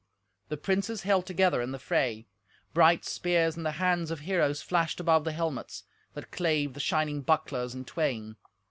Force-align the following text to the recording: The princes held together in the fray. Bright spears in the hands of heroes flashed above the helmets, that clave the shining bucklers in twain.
The 0.49 0.57
princes 0.57 1.03
held 1.03 1.27
together 1.27 1.61
in 1.61 1.73
the 1.73 1.77
fray. 1.77 2.25
Bright 2.73 3.05
spears 3.05 3.55
in 3.55 3.61
the 3.61 3.73
hands 3.73 4.09
of 4.09 4.21
heroes 4.21 4.63
flashed 4.63 4.99
above 4.99 5.25
the 5.25 5.31
helmets, 5.31 5.83
that 6.15 6.31
clave 6.31 6.73
the 6.73 6.79
shining 6.79 7.21
bucklers 7.21 7.75
in 7.75 7.85
twain. 7.85 8.37